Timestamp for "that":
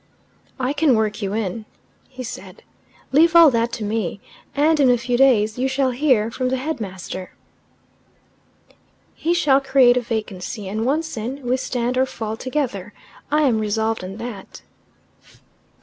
3.51-3.71, 14.17-14.63